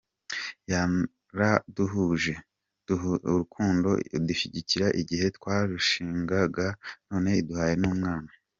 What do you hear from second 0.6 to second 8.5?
Yaraduhuje, duhuje urukundo, idushyigikira igihe twarushingaga, none iduhaye n'umwana.